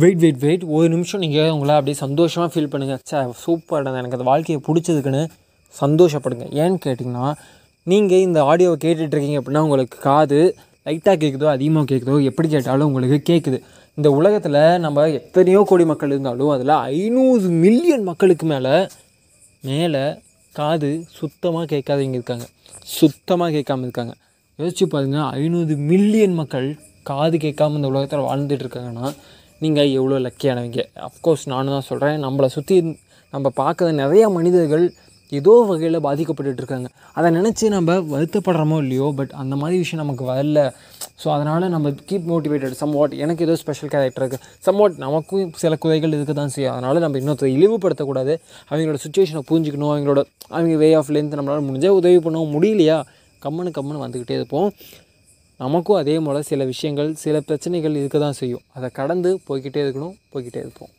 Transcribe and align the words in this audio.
Wait 0.00 0.20
wait 0.20 0.38
wait 0.38 0.62
ஒரு 0.76 0.88
நிமிஷம் 0.88 1.20
நீங்கள் 1.20 1.50
உங்களை 1.50 1.72
அப்படியே 1.74 1.96
சந்தோஷமாக 1.98 2.48
ஃபீல் 2.52 2.68
பண்ணுங்கள் 2.72 3.00
சே 3.10 3.18
சூப்பராக 3.40 3.98
எனக்கு 4.00 4.16
அந்த 4.18 4.26
வாழ்க்கையை 4.28 4.58
பிடிச்சதுக்குன்னு 4.66 5.22
சந்தோஷப்படுங்க. 5.80 6.44
ஏன்னு 6.60 6.78
கேட்டிங்கன்னா 6.84 7.26
நீங்கள் 7.86 8.22
இந்த 8.26 8.38
ஆடியோவை 8.42 8.76
கேட்டுட்ருக்கீங்க 8.84 9.40
அப்படின்னா 9.40 9.62
உங்களுக்கு 9.66 9.98
காது 9.98 10.38
லைட்டாக 10.86 11.16
கேட்குதோ 11.22 11.48
அதிகமாக 11.56 11.86
கேட்குதோ 11.90 12.16
எப்படி 12.30 12.48
கேட்டாலும் 12.48 12.88
உங்களுக்கு 12.90 13.18
கேட்குது 13.32 13.58
இந்த 13.98 14.10
உலகத்தில் 14.10 14.58
நம்ம 14.84 15.04
எத்தனையோ 15.18 15.64
கோடி 15.70 15.84
மக்கள் 15.84 16.12
இருந்தாலும் 16.14 16.52
அதில் 16.54 16.74
ஐநூறு 16.94 17.48
மில்லியன் 17.64 18.02
மக்களுக்கு 18.02 18.46
மேலே 18.46 18.74
மேலே 19.62 20.04
காது 20.54 20.90
சுத்தமாக 21.18 21.66
கேட்காதவங்க 21.74 22.18
இருக்காங்க. 22.20 22.46
சுத்தமாக 22.98 23.50
கேட்காம 23.56 23.86
இருக்காங்க. 23.88 24.14
யோசிச்சு 24.58 24.86
பாருங்க 24.94 25.20
ஐநூறு 25.42 25.76
மில்லியன் 25.90 26.34
மக்கள் 26.34 26.66
காது 27.02 27.36
கேட்காம 27.36 27.78
இந்த 27.80 27.88
உலகத்தில் 27.94 28.26
வாழ்ந்துட்டு 28.30 28.64
இருக்காங்கன்னா 28.66 29.06
நீங்கள் 29.62 29.94
எவ்வளோ 29.98 30.18
லக்கியானவங்க 30.26 30.82
அஃப்கோர்ஸ் 31.08 31.44
நானும் 31.52 31.74
தான் 31.76 31.88
சொல்கிறேன் 31.88 32.22
நம்மளை 32.26 32.48
சுற்றி 32.56 32.76
நம்ம 33.34 33.50
பார்க்குற 33.62 33.88
நிறையா 34.02 34.26
மனிதர்கள் 34.36 34.84
ஏதோ 35.38 35.52
வகையில் 35.68 35.98
பாதிக்கப்பட்டுட்டு 36.06 36.60
இருக்காங்க. 36.62 36.88
அதை 37.18 37.28
நினச்சி 37.36 37.66
நம்ம 37.74 37.94
வருத்தப்படுறோமோ 38.14 38.78
இல்லையோ 38.84 39.06
பட் 39.18 39.32
அந்த 39.42 39.54
மாதிரி 39.60 39.76
விஷயம் 39.82 40.02
நமக்கு 40.02 40.24
வரல. 40.30 40.62
ஸோ 41.22 41.28
அதனால் 41.34 41.64
நம்ம 41.74 41.92
கீப் 42.08 42.26
மோட்டிவேட்டட் 42.32 42.76
சம் 42.80 42.96
வாட் 42.98 43.14
எனக்கு 43.24 43.44
ஏதோ 43.46 43.54
ஸ்பெஷல் 43.62 43.92
கேரக்டர் 43.94 44.22
இருக்குது 44.24 44.44
சம் 44.66 44.80
வாட் 44.80 44.98
நமக்கும் 45.04 45.54
சில 45.62 45.76
குறைகள் 45.84 46.16
இருக்க 46.16 46.34
தான் 46.40 46.52
செய்யும். 46.56 46.74
அதனால் 46.74 47.02
நம்ம 47.04 47.18
இன்னொருத்தரை 47.22 47.52
இழிவுபடுத்தக்கூடாது. 47.58 48.34
அவங்களோட 48.70 49.00
சுச்சுவேஷனை 49.04 49.42
புரிஞ்சுக்கணும். 49.52 49.92
அவங்களோட 49.94 50.22
அவங்க 50.54 50.76
வே 50.82 50.90
ஆஃப் 51.00 51.12
லென்த் 51.16 51.38
நம்மளால் 51.40 51.66
முடிஞ்சால் 51.70 51.98
உதவி 52.00 52.20
பண்ணவும் 52.26 52.54
முடியலையா? 52.56 52.98
கம்முன்னு 53.46 53.76
கம்முன்னு 53.78 54.04
வந்துக்கிட்டே 54.04 54.36
இருப்போம். 54.40 54.68
நமக்கும் 55.62 55.96
அதே 55.96 56.14
போல் 56.18 56.48
சில 56.50 56.64
விஷயங்கள் 56.70 57.10
சில 57.24 57.40
பிரச்சனைகள் 57.40 57.98
இருக்க 58.00 58.18
தான் 58.18 58.38
செய்யும். 58.40 58.64
அதை 58.74 58.88
கடந்து 58.98 59.30
போய்கிட்டே 59.48 59.82
இருக்கணும் 59.86 60.16
போய்க்கிட்டே 60.32 60.62
இருப்போம். 60.64 60.92